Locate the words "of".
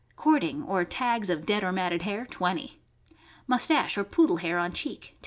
1.29-1.45